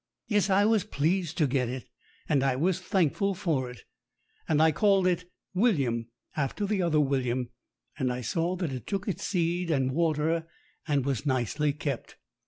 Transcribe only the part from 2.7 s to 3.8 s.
thankful for